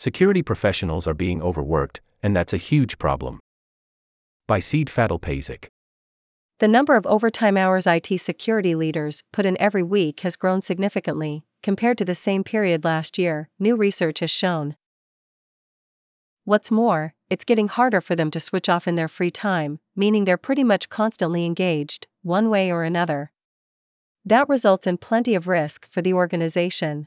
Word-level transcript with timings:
Security 0.00 0.40
professionals 0.40 1.06
are 1.06 1.12
being 1.12 1.42
overworked, 1.42 2.00
and 2.22 2.34
that's 2.34 2.54
a 2.54 2.56
huge 2.70 2.96
problem. 2.96 3.38
By 4.48 4.58
Sead 4.58 4.86
Fadl 4.86 5.20
The 6.58 6.68
number 6.68 6.96
of 6.96 7.06
overtime 7.06 7.58
hours 7.58 7.86
IT 7.86 8.18
security 8.18 8.74
leaders 8.74 9.22
put 9.30 9.44
in 9.44 9.60
every 9.60 9.82
week 9.82 10.20
has 10.20 10.36
grown 10.36 10.62
significantly, 10.62 11.44
compared 11.62 11.98
to 11.98 12.06
the 12.06 12.14
same 12.14 12.44
period 12.44 12.82
last 12.82 13.18
year, 13.18 13.50
new 13.58 13.76
research 13.76 14.20
has 14.20 14.30
shown. 14.30 14.74
What's 16.44 16.70
more, 16.70 17.12
it's 17.28 17.44
getting 17.44 17.68
harder 17.68 18.00
for 18.00 18.16
them 18.16 18.30
to 18.30 18.40
switch 18.40 18.70
off 18.70 18.88
in 18.88 18.94
their 18.94 19.06
free 19.06 19.30
time, 19.30 19.80
meaning 19.94 20.24
they're 20.24 20.38
pretty 20.38 20.64
much 20.64 20.88
constantly 20.88 21.44
engaged, 21.44 22.06
one 22.22 22.48
way 22.48 22.72
or 22.72 22.84
another. 22.84 23.32
That 24.24 24.48
results 24.48 24.86
in 24.86 24.96
plenty 24.96 25.34
of 25.34 25.46
risk 25.46 25.86
for 25.90 26.00
the 26.00 26.14
organization. 26.14 27.06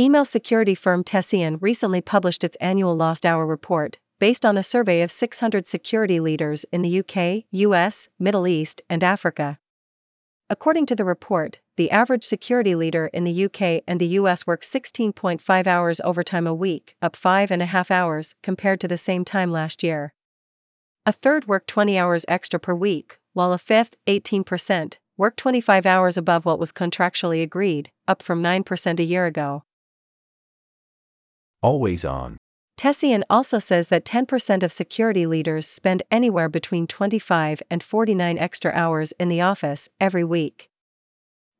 Email 0.00 0.24
security 0.24 0.74
firm 0.74 1.04
Tessian 1.04 1.58
recently 1.60 2.00
published 2.00 2.42
its 2.42 2.56
annual 2.56 2.96
Lost 2.96 3.26
Hour 3.26 3.44
report, 3.44 3.98
based 4.18 4.46
on 4.46 4.56
a 4.56 4.62
survey 4.62 5.02
of 5.02 5.10
600 5.10 5.66
security 5.66 6.18
leaders 6.18 6.64
in 6.72 6.80
the 6.80 7.00
UK, 7.00 7.44
US, 7.50 8.08
Middle 8.18 8.48
East, 8.48 8.80
and 8.88 9.04
Africa. 9.04 9.58
According 10.48 10.86
to 10.86 10.96
the 10.96 11.04
report, 11.04 11.60
the 11.76 11.90
average 11.90 12.24
security 12.24 12.74
leader 12.74 13.10
in 13.12 13.24
the 13.24 13.44
UK 13.44 13.82
and 13.86 14.00
the 14.00 14.16
US 14.20 14.46
works 14.46 14.70
16.5 14.70 15.66
hours 15.66 16.00
overtime 16.02 16.46
a 16.46 16.54
week, 16.54 16.96
up 17.02 17.14
5.5 17.14 17.90
hours 17.90 18.34
compared 18.42 18.80
to 18.80 18.88
the 18.88 18.96
same 18.96 19.22
time 19.22 19.52
last 19.52 19.82
year. 19.82 20.14
A 21.04 21.12
third 21.12 21.46
worked 21.46 21.68
20 21.68 21.98
hours 21.98 22.24
extra 22.26 22.58
per 22.58 22.74
week, 22.74 23.18
while 23.34 23.52
a 23.52 23.58
fifth, 23.58 23.96
18%, 24.06 24.96
worked 25.18 25.36
25 25.36 25.84
hours 25.84 26.16
above 26.16 26.46
what 26.46 26.58
was 26.58 26.72
contractually 26.72 27.42
agreed, 27.42 27.90
up 28.08 28.22
from 28.22 28.42
9% 28.42 28.98
a 28.98 29.04
year 29.04 29.26
ago. 29.26 29.62
Always 31.62 32.04
on. 32.04 32.38
Tessian 32.76 33.24
also 33.28 33.58
says 33.58 33.88
that 33.88 34.06
10% 34.06 34.62
of 34.62 34.72
security 34.72 35.26
leaders 35.26 35.66
spend 35.66 36.02
anywhere 36.10 36.48
between 36.48 36.86
25 36.86 37.62
and 37.70 37.82
49 37.82 38.38
extra 38.38 38.72
hours 38.72 39.12
in 39.20 39.28
the 39.28 39.42
office 39.42 39.90
every 40.00 40.24
week. 40.24 40.70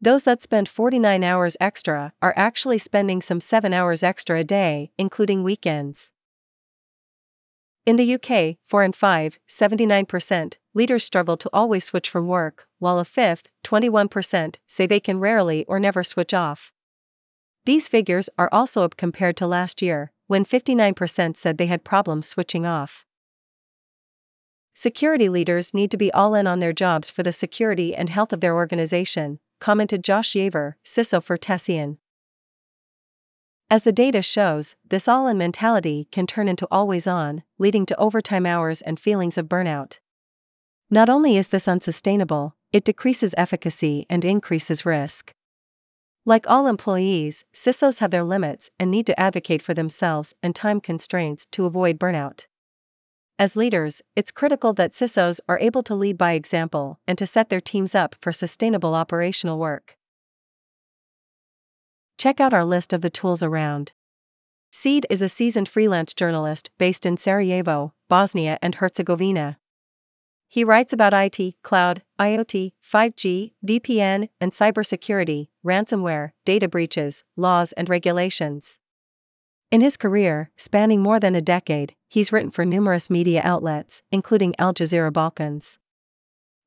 Those 0.01 0.25
that 0.25 0.41
spend 0.41 0.67
49 0.67 1.23
hours 1.23 1.59
extra 1.61 2.15
are 2.23 2.33
actually 2.35 2.79
spending 2.79 3.21
some 3.21 3.39
7 3.39 3.75
hours 3.75 4.03
extra 4.03 4.41
a 4.41 4.45
day, 4.45 4.93
including 4.97 5.43
weekends. 5.43 6.11
In 7.85 7.97
the 7.97 8.15
UK, 8.15 8.57
4 8.65 8.83
and 8.83 8.97
5, 8.97 9.39
79%, 9.47 10.55
leaders 10.73 11.05
struggle 11.05 11.37
to 11.37 11.51
always 11.53 11.85
switch 11.85 12.09
from 12.09 12.27
work, 12.27 12.67
while 12.79 12.99
a 12.99 13.05
fifth, 13.05 13.51
21%, 13.63 14.57
say 14.67 14.87
they 14.87 15.01
can 15.01 15.21
rarely 15.21 15.67
or 15.67 15.79
never 15.79 16.03
switch 16.03 16.33
off. 16.33 16.73
These 17.67 17.89
figures 17.89 18.31
are 18.39 18.49
also 18.53 18.83
up 18.83 18.97
compared 18.97 19.37
to 19.39 19.47
last 19.47 19.83
year, 19.83 20.13
when 20.27 20.45
59% 20.45 21.37
said 21.37 21.59
they 21.59 21.67
had 21.67 21.85
problems 21.85 22.27
switching 22.27 22.65
off. 22.65 23.05
Security 24.73 25.29
leaders 25.29 25.75
need 25.75 25.91
to 25.91 25.97
be 25.97 26.13
all 26.13 26.35
in 26.35 26.47
on 26.47 26.61
their 26.61 26.73
jobs 26.73 27.11
for 27.11 27.23
the 27.23 27.33
security 27.33 27.95
and 27.95 28.09
health 28.09 28.33
of 28.33 28.41
their 28.41 28.55
organization, 28.55 29.39
commented 29.61 30.03
Josh 30.03 30.33
Yeager, 30.33 30.75
CISO 30.85 31.23
for 31.23 31.37
Tessian. 31.37 31.99
As 33.69 33.83
the 33.83 33.93
data 33.93 34.23
shows, 34.23 34.75
this 34.89 35.07
all 35.07 35.29
in 35.29 35.39
mentality 35.39 36.09
can 36.11 36.27
turn 36.27 36.49
into 36.49 36.67
always 36.71 37.07
on, 37.07 37.43
leading 37.59 37.87
to 37.87 37.99
overtime 37.99 38.47
hours 38.47 38.81
and 38.81 38.99
feelings 38.99 39.37
of 39.37 39.49
burnout. 39.49 40.01
Not 40.91 41.09
only 41.09 41.37
is 41.37 41.49
this 41.49 41.69
unsustainable, 41.69 42.57
it 42.73 42.85
decreases 42.85 43.35
efficacy 43.37 44.07
and 44.09 44.25
increases 44.25 44.87
risk. 44.87 45.35
Like 46.27 46.49
all 46.49 46.67
employees, 46.67 47.45
CISOs 47.55 48.01
have 48.01 48.11
their 48.11 48.25
limits 48.25 48.71
and 48.79 48.91
need 48.91 49.07
to 49.07 49.19
advocate 49.19 49.63
for 49.63 49.73
themselves 49.73 50.35
and 50.43 50.55
time 50.55 50.81
constraints 50.81 51.47
to 51.53 51.65
avoid 51.65 51.99
burnout. 51.99 52.47
As 53.39 53.57
leaders, 53.57 54.03
it's 54.15 54.31
critical 54.31 54.75
that 54.75 54.93
CISOs 54.93 55.41
are 55.49 55.59
able 55.61 55.83
to 55.85 55.95
lead 55.95 56.19
by 56.19 56.33
example 56.33 57.01
and 57.09 57.17
to 57.17 57.27
set 57.27 57.49
their 57.49 57.61
teams 57.61 57.95
up 57.95 58.15
for 58.21 58.33
sustainable 58.33 58.95
operational 58.95 59.59
work. 59.59 59.97
Check 62.19 62.39
out 62.39 62.53
our 62.53 62.67
list 62.67 62.93
of 62.93 63.01
the 63.01 63.09
tools 63.09 63.43
around. 63.43 63.93
Sead 64.71 65.07
is 65.09 65.23
a 65.23 65.29
seasoned 65.29 65.71
freelance 65.71 66.13
journalist 66.13 66.71
based 66.77 67.07
in 67.07 67.17
Sarajevo, 67.17 67.95
Bosnia 68.11 68.59
and 68.61 68.75
Herzegovina. 68.75 69.59
He 70.53 70.65
writes 70.65 70.93
about 70.93 71.15
IT, 71.15 71.55
cloud, 71.63 72.03
IoT, 72.19 72.73
5G, 72.83 73.53
VPN, 73.65 74.31
and 74.41 74.51
cybersecurity, 74.51 75.47
ransomware, 75.65 76.33
data 76.45 76.67
breaches, 76.67 77.23
laws, 77.37 77.71
and 77.75 77.89
regulations. 77.89 78.81
In 79.71 79.81
his 79.81 79.97
career, 79.97 80.51
spanning 80.57 81.03
more 81.03 81.21
than 81.21 81.37
a 81.37 81.41
decade, 81.41 81.95
he's 82.09 82.33
written 82.33 82.51
for 82.51 82.65
numerous 82.65 83.09
media 83.09 83.43
outlets, 83.45 84.03
including 84.11 84.57
Al 84.59 84.75
Jazeera 84.75 85.13
Balkans. 85.13 85.79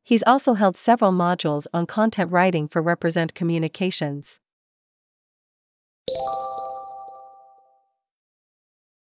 He's 0.02 0.24
also 0.24 0.54
held 0.54 0.78
several 0.78 1.12
modules 1.12 1.68
on 1.74 1.86
content 1.86 2.32
writing 2.32 2.70
for 2.70 2.82
Represent 2.82 3.34
Communications. 3.34 4.40